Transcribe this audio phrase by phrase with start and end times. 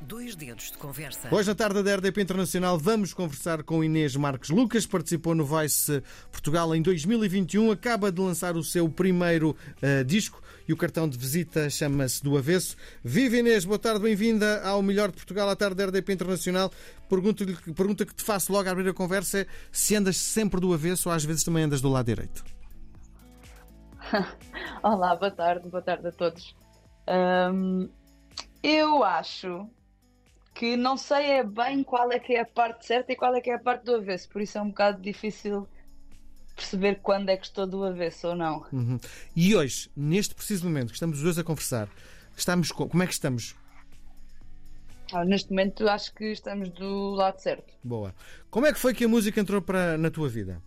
[0.00, 1.28] Dois dedos de conversa.
[1.30, 4.86] Hoje, na tarde da RDP Internacional, vamos conversar com Inês Marques Lucas.
[4.86, 7.70] Participou no Vice Portugal em 2021.
[7.70, 12.38] Acaba de lançar o seu primeiro uh, disco e o cartão de visita chama-se Do
[12.38, 12.76] Avesso.
[13.04, 16.70] Viva Inês, boa tarde, bem-vinda ao Melhor de Portugal, à tarde da RDP Internacional.
[17.06, 17.44] Pergunta,
[17.76, 21.10] pergunta que te faço logo a abrir a conversa é se andas sempre do avesso
[21.10, 22.42] ou às vezes também andas do lado direito.
[24.82, 26.56] Olá, boa tarde, boa tarde a todos.
[27.06, 27.90] Um,
[28.62, 29.68] eu acho
[30.60, 33.40] que não sei é bem qual é que é a parte certa e qual é
[33.40, 35.66] que é a parte do avesso, por isso é um bocado difícil
[36.54, 38.66] perceber quando é que estou do avesso ou não.
[38.70, 39.00] Uhum.
[39.34, 41.88] E hoje, neste preciso momento que estamos os dois a conversar,
[42.36, 43.56] estamos como é que estamos?
[45.14, 47.72] Ah, neste momento acho que estamos do lado certo.
[47.82, 48.14] Boa.
[48.50, 50.60] Como é que foi que a música entrou para, na tua vida?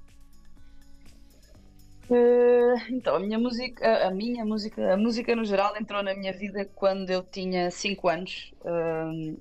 [2.10, 6.34] Uh, então, a minha música, a minha música, a música no geral entrou na minha
[6.34, 8.52] vida quando eu tinha 5 anos.
[8.62, 9.40] Uh,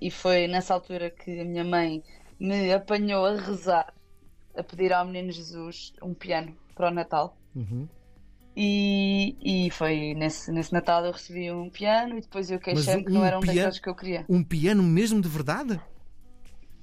[0.00, 2.02] e foi nessa altura que a minha mãe
[2.38, 3.92] me apanhou a rezar,
[4.56, 7.36] a pedir ao Menino Jesus um piano para o Natal.
[7.54, 7.88] Uhum.
[8.56, 13.04] E, e foi nesse, nesse Natal eu recebi um piano e depois eu queixei-me um,
[13.04, 14.24] que não era um piano, daqueles que eu queria.
[14.28, 15.80] Um piano mesmo de verdade?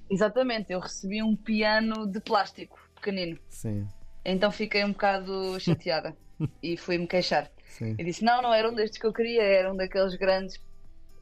[0.10, 3.40] Exatamente, eu recebi um piano de plástico, pequenino.
[3.50, 3.88] Sim.
[4.24, 6.16] Então fiquei um bocado chateada
[6.62, 7.50] e fui-me queixar.
[7.70, 7.96] Sim.
[7.98, 10.58] E disse: Não, não era um destes que eu queria, era um daqueles grandes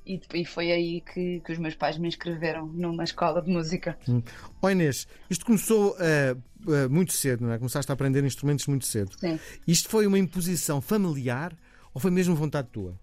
[0.06, 3.98] e, e foi aí que, que, os meus pais me inscreveram numa escola de música.
[4.08, 4.22] Hum.
[4.62, 7.58] Oh Inês, isto começou uh, uh, muito cedo, não é?
[7.58, 9.12] Começaste a aprender instrumentos muito cedo.
[9.18, 9.40] Sim.
[9.68, 11.56] Isto foi uma imposição familiar
[11.94, 12.98] ou foi mesmo vontade tua?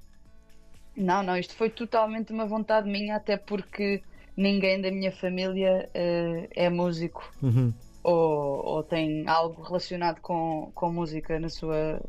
[0.97, 4.03] Não, não, isto foi totalmente uma vontade minha, até porque
[4.37, 7.31] ninguém da minha família uh, é músico.
[7.41, 7.73] Uhum.
[8.03, 12.01] Ou, ou, tem algo relacionado com, com música na sua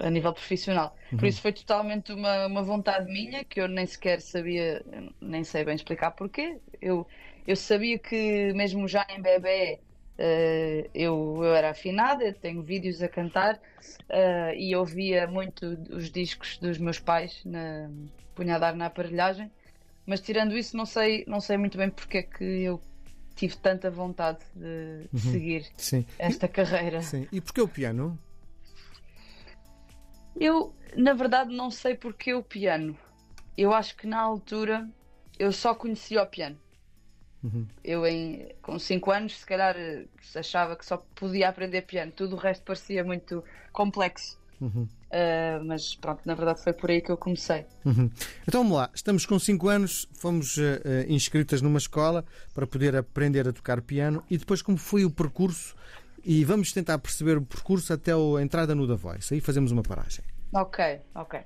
[0.00, 0.96] a nível profissional.
[1.12, 1.18] Uhum.
[1.18, 4.84] Por isso foi totalmente uma, uma vontade minha que eu nem sequer sabia,
[5.20, 6.58] nem sei bem explicar porquê.
[6.80, 7.06] Eu,
[7.46, 9.78] eu sabia que mesmo já em bebê
[10.18, 16.58] uh, eu, eu era afinada, tenho vídeos a cantar uh, e ouvia muito os discos
[16.58, 17.88] dos meus pais na,
[18.34, 19.50] punha a dar na aparelhagem.
[20.04, 22.80] Mas tirando isso, não sei, não sei muito bem porque é que eu
[23.36, 25.32] tive tanta vontade de, de uhum.
[25.32, 26.04] seguir Sim.
[26.18, 27.02] esta carreira.
[27.02, 27.28] Sim.
[27.30, 28.18] E porquê o piano?
[30.38, 32.96] Eu, na verdade, não sei porque o piano.
[33.56, 34.88] Eu acho que na altura
[35.38, 36.56] eu só conhecia o piano.
[37.42, 37.66] Uhum.
[37.84, 39.76] Eu, em, com 5 anos, se calhar
[40.34, 42.12] achava que só podia aprender piano.
[42.12, 44.38] Tudo o resto parecia muito complexo.
[44.60, 44.88] Uhum.
[45.08, 47.64] Uh, mas pronto, na verdade foi por aí que eu comecei.
[47.84, 48.10] Uhum.
[48.46, 50.62] Então vamos lá, estamos com 5 anos, fomos uh,
[51.08, 55.74] inscritas numa escola para poder aprender a tocar piano e depois como foi o percurso
[56.24, 59.34] e vamos tentar perceber o percurso até a entrada no The Voice.
[59.34, 60.24] Aí fazemos uma paragem.
[60.52, 61.40] Ok, ok.
[61.40, 61.44] Uh,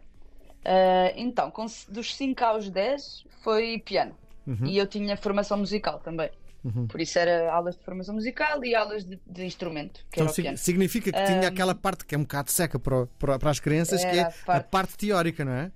[1.17, 4.15] então, com, dos 5 aos 10 foi piano.
[4.47, 4.67] Uhum.
[4.67, 6.31] E eu tinha formação musical também.
[6.65, 6.87] Uhum.
[6.87, 10.05] Por isso era aulas de formação musical e aulas de, de instrumento.
[10.13, 13.59] então significa que tinha aquela parte que é um bocado seca para, para, para as
[13.59, 14.51] crianças, que é a parte...
[14.51, 15.73] a parte teórica, não é?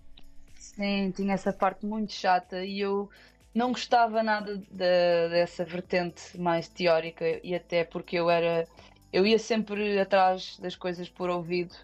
[0.54, 3.10] Sim, tinha essa parte muito chata e eu
[3.56, 8.68] não gostava nada de, dessa vertente mais teórica e até porque eu era
[9.10, 11.74] eu ia sempre atrás das coisas por ouvido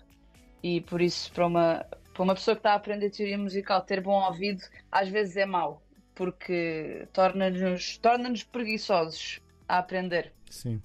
[0.62, 4.02] e por isso para uma para uma pessoa que está a aprender teoria musical ter
[4.02, 5.82] bom ouvido às vezes é mau
[6.14, 10.30] porque torna-nos torna-nos preguiçosos a aprender.
[10.50, 10.82] Sim.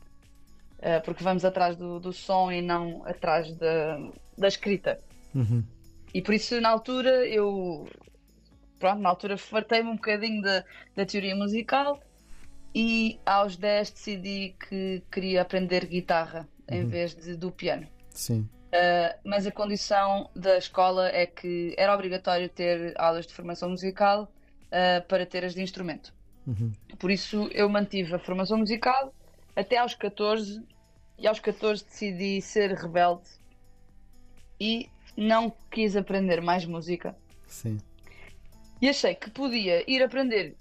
[0.80, 4.00] Uh, porque vamos atrás do, do som e não atrás da,
[4.38, 4.98] da escrita.
[5.36, 5.62] Uhum.
[6.14, 7.86] e por isso na altura eu
[8.80, 10.64] pronto, na altura fartei-me um bocadinho da,
[10.96, 12.00] da teoria musical
[12.76, 16.88] e aos 10 decidi que queria aprender guitarra em Uhum.
[16.90, 17.88] vez de, do piano.
[18.12, 18.48] Sim.
[18.68, 24.24] Uh, mas a condição da escola é que era obrigatório ter aulas de formação musical
[24.68, 26.14] uh, para ter as de instrumento.
[26.46, 26.72] Uhum.
[27.00, 29.14] Por isso eu mantive a formação musical
[29.56, 30.62] até aos 14
[31.18, 33.28] e aos 14 decidi ser rebelde
[34.60, 37.16] e não quis aprender mais música.
[37.48, 37.80] Sim.
[38.82, 40.56] E achei que podia ir aprender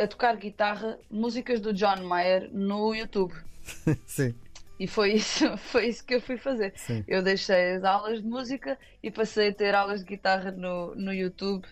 [0.00, 3.34] a tocar guitarra músicas do John Mayer no YouTube.
[4.06, 4.34] Sim.
[4.78, 6.72] E foi isso, foi isso que eu fui fazer.
[6.76, 7.04] Sim.
[7.06, 11.12] Eu deixei as aulas de música e passei a ter aulas de guitarra no, no
[11.12, 11.66] YouTube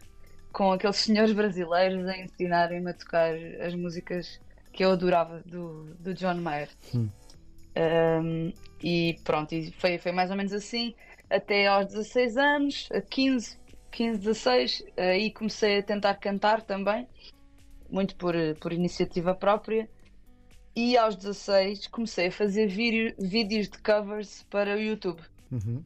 [0.52, 4.40] com aqueles senhores brasileiros a ensinarem-me a tocar as músicas
[4.72, 6.68] que eu adorava do, do John Mayer.
[6.94, 7.08] Hum.
[7.76, 8.52] Um,
[8.82, 10.94] e pronto, e foi, foi mais ou menos assim
[11.30, 13.57] até aos 16 anos, a 15,
[13.90, 17.08] 15, 16, aí comecei a tentar cantar também,
[17.90, 19.88] muito por, por iniciativa própria.
[20.76, 25.20] E aos 16 comecei a fazer vídeo, vídeos de covers para o YouTube.
[25.50, 25.82] Uhum.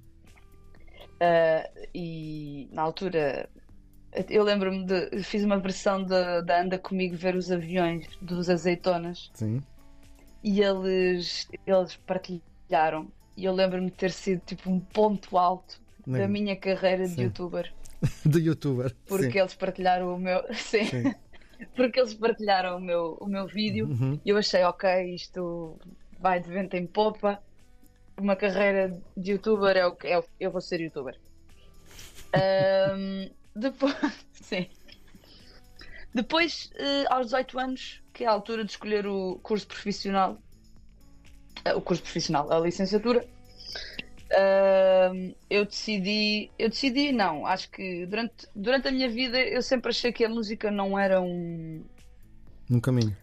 [1.22, 3.48] Uh, e na altura
[4.28, 5.22] Eu lembro-me de.
[5.22, 9.30] Fiz uma versão da Anda Comigo Ver os Aviões dos Azeitonas.
[9.32, 9.62] Sim.
[10.42, 13.10] E eles, eles partilharam.
[13.36, 17.14] E eu lembro-me de ter sido tipo um ponto alto Da minha carreira Sim.
[17.16, 17.72] de youtuber.
[18.26, 18.94] De youtuber.
[19.06, 19.38] Porque Sim.
[19.38, 20.42] eles partilharam o meu.
[20.54, 20.84] Sim.
[20.86, 21.14] Sim.
[21.76, 24.20] Porque eles partilharam o meu, o meu vídeo Uhum.
[24.24, 25.78] e eu achei, ok, isto
[26.18, 27.40] vai de vento em popa.
[28.18, 31.16] Uma carreira de youtuber é o que é, eu vou ser youtuber.
[32.34, 33.94] Ahm, depois,
[34.32, 34.66] sim.
[36.14, 40.36] Depois, eh, aos 18 anos, que é a altura de escolher o curso profissional,
[41.64, 43.24] eh, o curso profissional, a licenciatura,
[45.50, 50.12] eu decidi, eu decidi, não, acho que durante, durante a minha vida eu sempre achei
[50.12, 51.84] que a música não era um,
[52.68, 53.16] No caminho.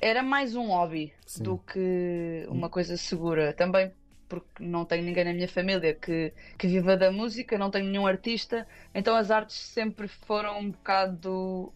[0.00, 1.42] era mais um hobby Sim.
[1.44, 3.52] do que uma coisa segura.
[3.52, 3.92] Também
[4.28, 8.06] porque não tenho ninguém na minha família que, que viva da música, não tenho nenhum
[8.06, 8.64] artista,
[8.94, 11.72] então as artes sempre foram um bocado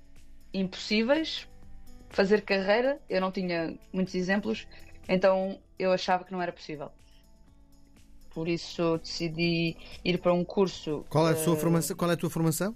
[0.52, 1.48] impossíveis.
[2.10, 4.68] Fazer carreira, eu não tinha muitos exemplos,
[5.08, 6.92] então eu achava que não era possível.
[8.34, 11.04] Por isso decidi ir para um curso.
[11.08, 11.96] Qual é a sua eh, formação?
[11.96, 12.74] Qual é a tua formação?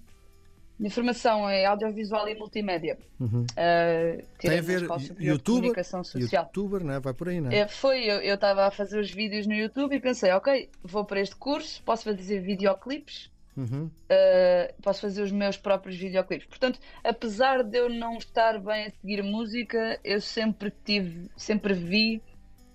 [0.79, 2.97] Minha formação é audiovisual e multimédia.
[3.19, 3.43] Uhum.
[3.43, 4.83] Uh, Tem a ver
[5.19, 6.45] youtuber, Comunicação Social.
[6.45, 7.01] youtuber, não é?
[7.01, 7.57] Vai por aí, não é?
[7.57, 11.21] É, foi, eu estava a fazer os vídeos no YouTube e pensei, ok, vou para
[11.21, 13.87] este curso, posso fazer videoclipes, Uhum.
[13.87, 16.47] uh, posso fazer os meus próprios videoclipes.
[16.47, 22.23] Portanto, apesar de eu não estar bem a seguir música, eu sempre tive, sempre vi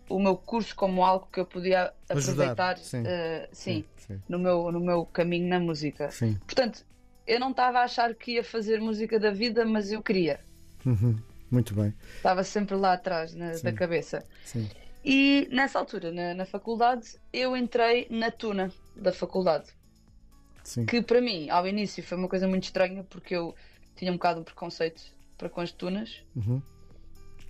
[0.09, 3.01] o meu curso como algo que eu podia aproveitar, sim.
[3.01, 4.21] uh, sim, Sim.
[4.27, 6.09] no meu, no meu caminho na música.
[6.45, 6.85] Portanto,
[7.25, 10.39] eu não estava a achar que ia fazer música da vida, mas eu queria.
[10.85, 11.17] Uhum.
[11.49, 11.93] Muito bem.
[12.17, 14.25] Estava sempre lá atrás na- da cabeça.
[15.05, 19.67] E nessa altura, na, na faculdade, eu entrei na tuna da faculdade.
[20.63, 20.85] Sim.
[20.85, 23.53] Que para mim, ao início, foi uma coisa muito estranha porque eu
[23.95, 25.01] tinha um bocado de preconceito
[25.37, 26.23] para com as tunas.
[26.35, 26.61] Uhum.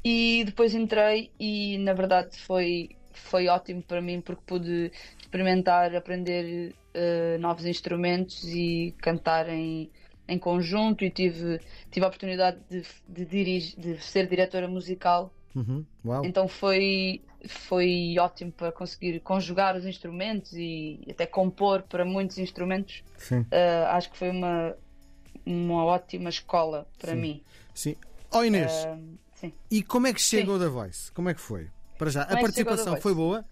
[0.03, 6.75] E depois entrei e na verdade foi, foi ótimo para mim porque pude experimentar, aprender
[6.93, 9.89] eh, novos instrumentos e cantar em,
[10.27, 11.59] em conjunto e tive,
[11.89, 15.85] tive a oportunidade de, de, dirigir, de ser diretora musical Uhum.
[16.23, 23.03] Então foi, foi ótimo para conseguir conjugar os instrumentos e até compor para muitos instrumentos.
[23.31, 24.75] Uh, acho que foi uma,
[25.45, 27.21] uma ótima escola para Sim.
[27.21, 27.43] mim.
[27.73, 27.95] Sim.
[28.31, 29.53] Ó Inês, Uh, sim.
[29.69, 31.11] e como é que o The Voice?
[31.11, 31.69] Como é que foi?
[31.97, 33.45] Para já, Como a é The participação foi boa?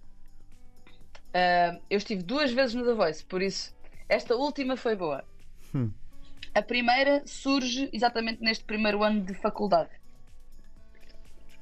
[1.29, 3.73] Uh, eu estive duas vezes no The Voice, por isso
[4.09, 5.23] esta última foi boa.
[5.73, 5.89] Hum.
[6.53, 9.89] A primeira surge exatamente neste primeiro ano de faculdade,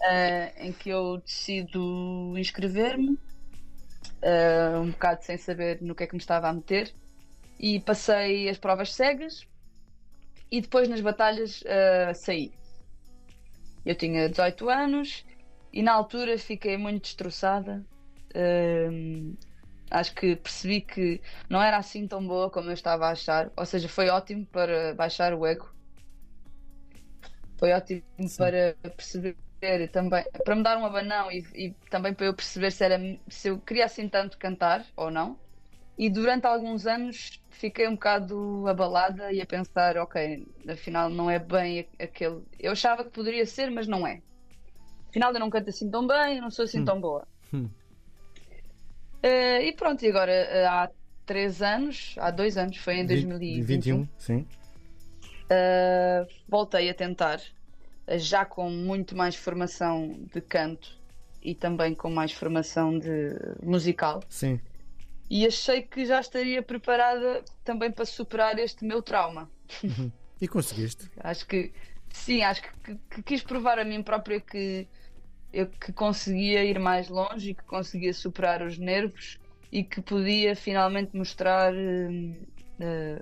[0.01, 6.15] uh, em que eu decido inscrever-me, uh, um bocado sem saber no que é que
[6.15, 6.91] me estava a meter,
[7.59, 9.45] e passei as provas cegas
[10.49, 12.51] e depois nas batalhas uh, saí.
[13.85, 15.25] Eu tinha 18 anos
[15.71, 17.85] e na altura fiquei muito destroçada.
[18.35, 19.35] Um,
[19.89, 23.51] acho que percebi que não era assim tão boa como eu estava a achar.
[23.55, 25.69] Ou seja, foi ótimo para baixar o ego.
[27.57, 28.37] Foi ótimo Sim.
[28.37, 29.35] para perceber
[29.91, 32.97] também, para me dar um abanão e, e também para eu perceber se, era,
[33.27, 35.37] se eu queria assim tanto cantar ou não.
[35.99, 41.37] E durante alguns anos fiquei um bocado abalada e a pensar, ok, afinal não é
[41.37, 42.41] bem aquele.
[42.57, 44.21] Eu achava que poderia ser, mas não é.
[45.09, 46.85] Afinal eu não canto assim tão bem, eu não sou assim Hum.
[46.85, 47.27] tão boa.
[47.53, 47.67] Hum.
[49.21, 50.89] Eh, e pronto, e agora eh, há
[51.25, 54.47] três anos, há dois anos, foi em 2021, 21, sim.
[55.49, 57.41] eh, voltei a tentar,
[58.15, 60.97] já com muito mais formação de canto
[61.43, 64.21] e também com mais formação de musical.
[64.29, 64.61] Sim.
[65.29, 69.49] E achei que já estaria preparada também para superar este meu trauma.
[70.41, 71.11] E conseguiste?
[71.19, 71.73] Acho que
[72.13, 74.87] sim, acho que, que- quis provar a mim própria que
[75.51, 79.37] eu que conseguia ir mais longe e que conseguia superar os nervos
[79.69, 82.41] e que podia finalmente mostrar hum,
[82.79, 83.21] eh,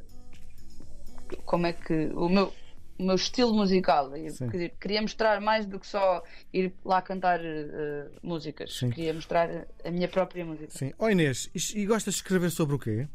[1.44, 2.54] como é que o meu,
[3.00, 4.12] o meu estilo musical.
[4.30, 4.50] Sim.
[4.50, 6.24] queria- queria mostrar mais do que só
[6.54, 8.74] ir lá cantar eh, músicas.
[8.76, 8.90] Sim.
[8.90, 10.70] Queria mostrar a minha própria música.
[10.72, 10.94] Sim.
[10.98, 13.08] Ó Inês, e, e gostas de escrever sobre o quê?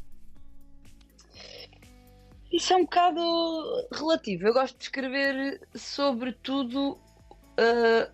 [2.51, 3.19] Isso é um bocado
[3.91, 4.47] relativo.
[4.47, 8.11] Eu gosto de escrever sobre tudo uh,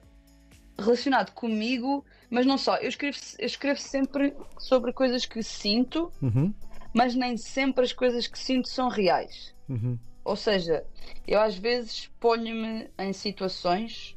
[0.81, 2.77] relacionado comigo, mas não só.
[2.77, 6.53] Eu escrevo, eu escrevo sempre sobre coisas que sinto, Uhum.
[6.93, 9.53] mas nem sempre as coisas que sinto são reais.
[9.67, 9.99] Uhum.
[10.29, 10.85] Ou seja,
[11.27, 14.15] eu às vezes ponho-me em situações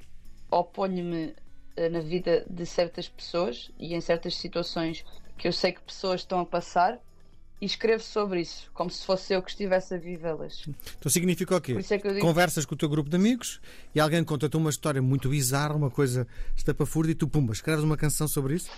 [0.50, 1.35] ou ponho-me
[1.75, 5.07] eh, na vida de certas pessoas e em certas situações
[5.38, 7.00] que eu sei que pessoas estão a passar
[7.59, 10.66] e escrevo sobre isso, como se fosse eu que estivesse a vivê-las.
[10.99, 11.73] Então significa o quê?
[11.73, 13.59] É digo- Conversas com o teu grupo de amigos
[13.95, 17.97] e alguém conta-te uma história muito bizarra, uma coisa estapafúrdia e tu, pumba, escreves uma
[17.97, 18.71] canção sobre isso?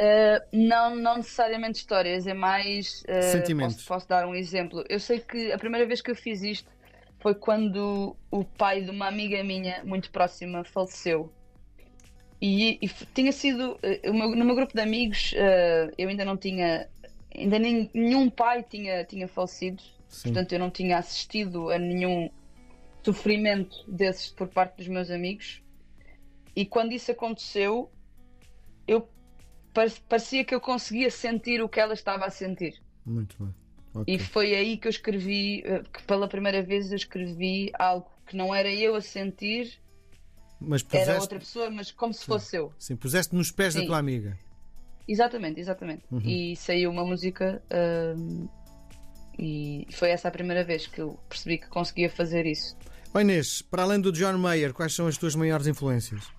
[0.00, 3.02] Uh, não, não necessariamente histórias, é mais.
[3.08, 3.74] uh, Sentimentos.
[3.76, 4.84] Posso, posso dar um exemplo.
[4.88, 6.70] Eu sei que a primeira vez que eu fiz isto
[7.18, 11.32] foi quando o pai de uma amiga minha, muito próxima, faleceu.
[12.40, 13.72] E, e tinha sido.
[14.06, 15.34] uh, meu- no meu grupo de amigos,
[15.96, 16.88] eu ainda não tinha.
[17.36, 19.82] Ainda nem- nenhum pai tinha, tinha falecido.
[20.08, 20.32] Sim.
[20.32, 22.30] Portanto, eu não tinha assistido a nenhum
[23.02, 25.60] sofrimento desses por parte dos meus amigos.
[26.54, 27.90] E quando isso aconteceu,
[28.86, 29.08] eu
[30.08, 32.74] parecia que eu conseguia sentir o que ela estava a sentir.
[33.04, 33.54] Muito bem.
[33.94, 34.14] Ok.
[34.14, 38.36] E foi aí que eu escrevi, eh, que pela primeira vez eu escrevi algo que
[38.36, 39.80] não era eu a sentir,
[40.60, 42.72] Mas era puseste, outra pessoa, mas como se fosse eu.
[42.78, 43.86] sim, puseste nos pés da Sim.
[43.86, 44.38] tua amiga.
[45.08, 46.02] Exatamente, exatamente.
[46.10, 46.20] Uhum.
[46.20, 47.62] E saiu uma música
[48.14, 48.46] hum,
[49.38, 52.76] e foi essa a primeira vez que eu percebi que conseguia fazer isso.
[53.14, 56.30] Ó Inês, para além do John Mayer, quais são as tuas maiores influências?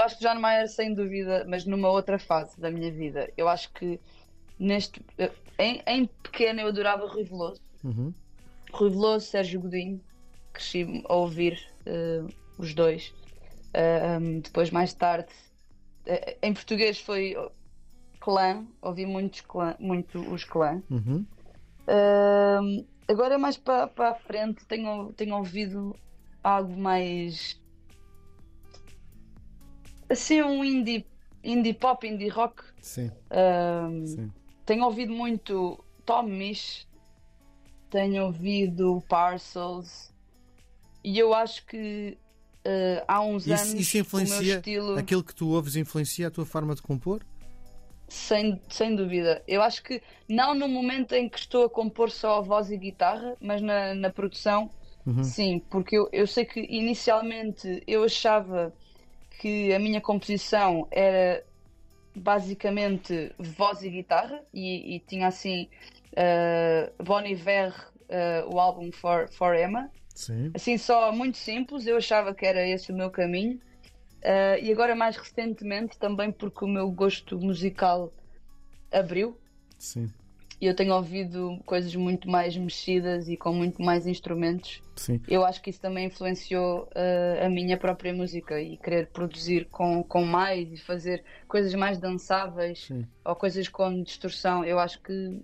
[0.00, 3.30] Eu acho que John Mayer, sem dúvida, mas numa outra fase da minha vida.
[3.36, 4.00] Eu acho que
[4.58, 5.02] neste.
[5.18, 7.60] eh, Em, em pequeno eu adorava Rui Veloso.
[7.84, 8.14] Uhum.
[8.72, 10.00] Rui Veloso, Sérgio Godinho.
[10.54, 12.24] Cresci a ouvir eh,
[12.56, 13.14] os dois.
[13.74, 15.28] Ah, um, depois, mais tarde,
[16.06, 17.36] eh, em português foi
[18.20, 18.66] Clã.
[18.80, 20.82] Ouvi muitos clã, muito os Clã.
[20.90, 21.26] Uhum.
[23.06, 25.94] Agora mais para para a frente tenho, tenho ouvido
[26.42, 27.59] algo mais
[30.10, 31.06] assim um indie,
[31.42, 32.62] indie pop, indie rock.
[32.80, 34.30] Sim, Ahm, sim.
[34.66, 36.86] tenho ouvido muito Tom Misch,
[37.90, 40.12] tenho ouvido Parcels
[41.04, 42.18] e eu acho que
[42.64, 46.28] ah, há uns Isso, anos isso o meu influencia estilo aquilo que tu ouves influencia
[46.28, 47.24] a tua forma de compor?
[48.08, 49.40] Sem, sem dúvida.
[49.46, 52.76] Eu acho que não no momento em que estou a compor só a voz e
[52.76, 54.68] guitarra, mas na, na produção,
[55.06, 55.22] Uhum.
[55.22, 58.74] sim, porque eu, eu sei que inicialmente eu achava
[59.40, 61.42] que a minha composição era
[62.14, 65.66] basicamente voz e guitarra e, e tinha assim
[66.12, 70.50] uh, Bon Iver, uh, o álbum For, For Emma, Sim.
[70.54, 73.58] assim só muito simples, eu achava que era esse o meu caminho.
[74.22, 78.12] Uh, e agora mais recentemente também porque o meu gosto musical
[78.92, 79.40] abriu
[79.78, 80.12] Sim.
[80.60, 84.82] E eu tenho ouvido coisas muito mais mexidas e com muito mais instrumentos.
[84.94, 85.18] Sim.
[85.26, 90.02] Eu acho que isso também influenciou uh, a minha própria música e querer produzir com,
[90.02, 93.06] com mais e fazer coisas mais dançáveis Sim.
[93.24, 94.62] ou coisas com distorção.
[94.62, 95.40] Eu acho que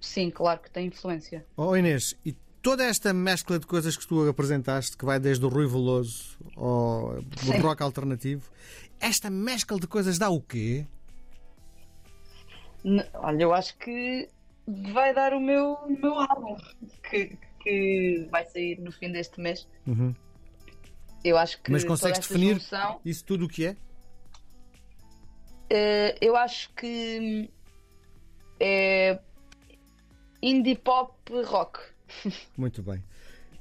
[0.00, 1.46] sim, claro que tem influência.
[1.56, 5.48] Oh Inês, e toda esta mescla de coisas que tu apresentaste, que vai desde o
[5.48, 7.58] Rui Veloso ao Sim.
[7.60, 8.50] rock alternativo,
[8.98, 10.84] esta mescla de coisas dá o quê?
[13.14, 14.28] Olha, eu acho que
[14.66, 16.56] vai dar o meu, o meu álbum
[17.08, 19.68] que, que vai sair no fim deste mês.
[19.86, 20.14] Uhum.
[21.24, 23.76] Eu acho que Mas consegues definir junção, isso tudo o que é?
[25.70, 27.50] eh, eu acho que
[28.60, 29.18] é
[30.42, 31.12] indie pop
[31.44, 31.80] rock.
[32.56, 33.02] Muito bem.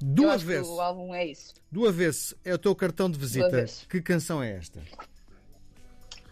[0.01, 1.53] Do que avesso, o álbum é isso.
[1.71, 3.65] do avesso é o teu cartão de visita.
[3.89, 4.81] Que canção é esta?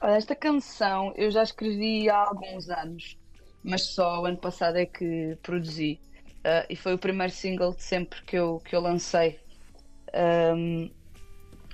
[0.01, 3.17] Esta canção eu já escrevi há alguns anos,
[3.63, 5.99] mas só o ano passado é que produzi.
[6.43, 9.39] Ah, e foi o primeiro single de sempre que eu, que eu lancei.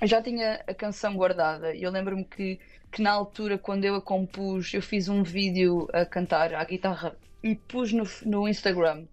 [0.00, 2.58] Eu já tinha a canção guardada e eu lembro-me que,
[2.90, 7.14] que na altura, quando eu a compus, eu fiz um vídeo a cantar à guitarra
[7.42, 9.04] e pus no, no Instagram.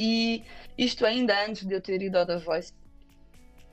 [0.00, 0.42] E
[0.78, 2.72] isto ainda antes de eu ter ido ao The Voice.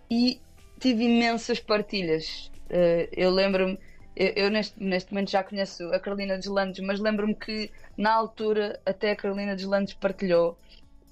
[0.09, 0.41] E
[0.79, 2.51] tive imensas partilhas.
[2.69, 3.79] Eh, eu lembro-me,
[4.15, 8.79] eu, eu neste, neste momento já conheço a Carolina Deslandes, mas lembro-me que na altura
[8.85, 10.57] até a Carolina Deslandes partilhou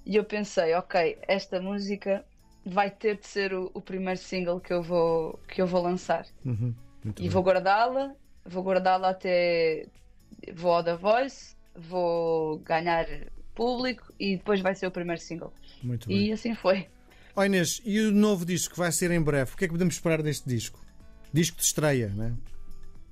[0.06, 2.24] e eu pensei, ok, esta música
[2.66, 6.26] vai ter de ser o, o primeiro single que eu vou, que eu vou lançar.
[6.46, 6.74] Uhum.
[7.06, 7.30] E bem.
[7.30, 9.86] vou guardá-la, vou guardá-la até
[10.54, 13.06] vou ao The Voice, vou ganhar
[13.54, 15.54] público e depois vai ser o primeiro single.
[15.82, 16.28] Muito bem.
[16.28, 16.88] E assim foi.
[17.36, 19.54] Oh Inês, e o novo disco que vai ser em breve?
[19.54, 20.80] O que é que podemos esperar deste disco?
[21.32, 22.34] Disco de estreia, não é?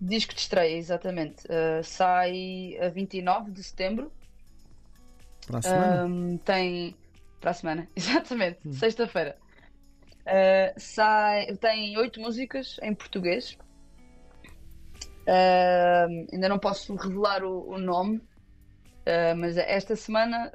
[0.01, 1.46] Disco de estreia, exatamente.
[1.46, 4.12] Uh, sai a 29 de setembro.
[5.46, 6.05] Para a semana?
[6.05, 6.96] Um, tem.
[7.39, 9.38] Para a semana, exatamente, sexta-feira.
[10.22, 11.55] Uh, sai...
[11.58, 13.58] Tem oito músicas em português.
[15.22, 20.51] Uh, ainda não posso revelar o, o nome, uh, mas esta semana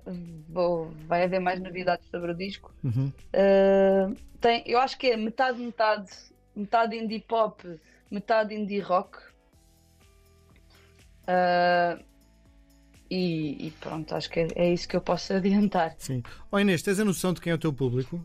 [0.49, 0.91] vou...
[1.07, 2.75] vai haver mais novidades sobre o disco.
[2.83, 3.13] Uhum.
[3.33, 6.11] Uh, tem, eu acho que é metade, metade,
[6.55, 9.19] metade indie pop, metade indie rock.
[11.29, 12.05] Uh,
[13.11, 15.95] E, e pronto, acho que é, é, isso que eu posso adiantar.
[15.99, 16.23] Sim.
[16.51, 18.25] Oh Inês, tens a noção de quem é o teu público?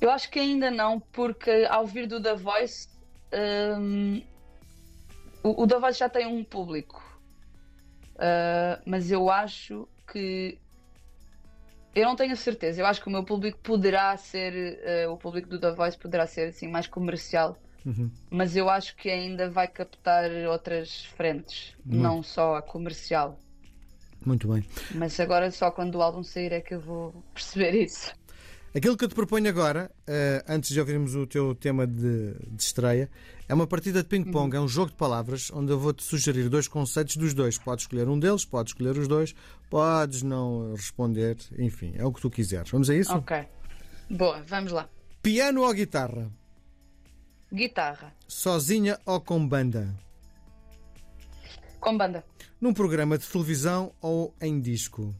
[0.00, 2.88] Eu acho que ainda não, porque ao vir do The Voice,
[3.80, 4.22] um,
[5.42, 7.02] o, o The Voice já tem um público.
[8.14, 10.58] Uh, mas eu acho que
[11.94, 12.80] eu não tenho certeza.
[12.80, 16.26] Eu acho que o meu público poderá ser uh, o público do The Voice poderá
[16.26, 18.10] ser assim mais comercial Uhum.
[18.30, 23.38] Mas eu acho que ainda vai captar outras frentes, não só a comercial.
[24.24, 24.64] Muito bem.
[24.94, 28.12] Mas agora só quando o álbum sair é que eu vou perceber isso.
[28.74, 32.60] Aquilo que eu te proponho agora, uh, antes de ouvirmos o teu tema de, de
[32.60, 33.08] estreia,
[33.48, 34.62] é uma partida de ping-pong, uhum.
[34.62, 37.56] é um jogo de palavras onde eu vou-te sugerir dois conceitos dos dois.
[37.56, 39.32] Podes escolher um deles, podes escolher os dois,
[39.70, 42.68] podes não responder, enfim, é o que tu quiseres.
[42.70, 43.14] Vamos a isso?
[43.14, 43.46] Ok.
[44.10, 44.88] Boa, vamos lá.
[45.22, 46.28] Piano ou guitarra?
[47.54, 48.12] Guitarra.
[48.26, 49.94] Sozinha ou com banda?
[51.78, 52.24] Com banda.
[52.60, 55.14] Num programa de televisão ou em disco?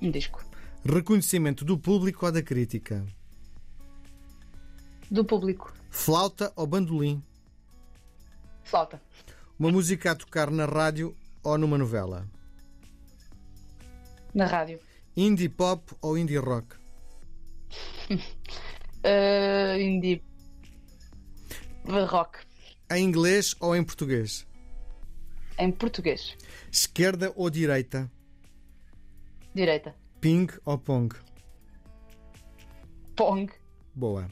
[0.00, 0.44] Um disco.
[0.84, 3.04] Reconhecimento do público ou da crítica?
[5.10, 5.74] Do público.
[5.90, 7.20] Flauta ou bandolim?
[8.62, 9.02] Flauta.
[9.58, 12.28] Uma música a tocar na rádio ou numa novela?
[14.32, 14.78] Na rádio.
[15.16, 16.76] Indie pop ou indie rock?
[19.04, 20.22] Uh, indie.
[21.86, 22.38] Rock.
[22.90, 24.46] Em inglês ou em português?
[25.58, 26.36] Em português.
[26.70, 28.10] Esquerda ou direita?
[29.54, 29.94] Direita.
[30.20, 31.14] Ping ou pong?
[33.16, 33.50] Pong.
[33.94, 34.28] Boa.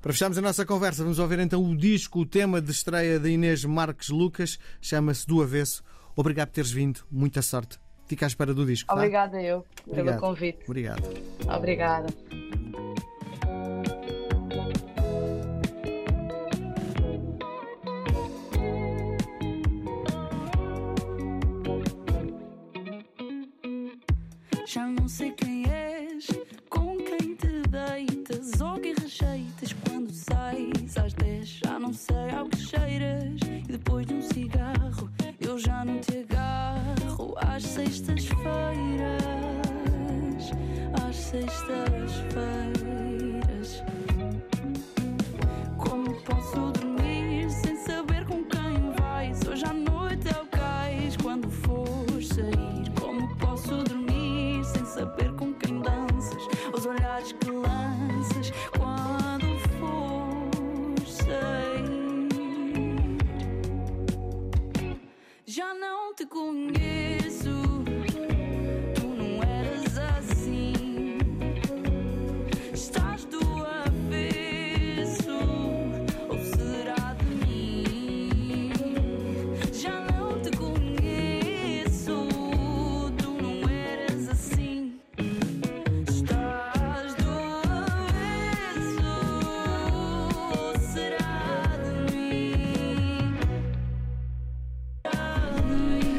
[0.00, 3.30] Para fecharmos a nossa conversa, vamos ouvir então o disco, o tema de estreia de
[3.30, 5.82] Inês Marques Lucas, chama-se Do Avesso.
[6.14, 7.78] Obrigado por teres vindo, muita sorte.
[8.06, 8.86] Fica à espera do disco.
[8.86, 8.94] Tá?
[8.94, 9.42] Obrigada tá?
[9.42, 10.06] eu Obrigado.
[10.06, 10.58] pelo convite.
[10.64, 11.02] Obrigado.
[11.48, 12.06] Obrigada.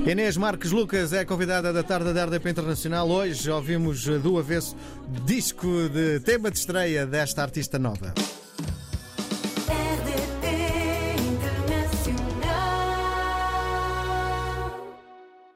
[0.09, 3.09] Inês Marques Lucas é convidada da tarde da RDP Internacional.
[3.09, 4.73] Hoje ouvimos do avesso
[5.25, 8.13] disco de tema de estreia desta artista nova.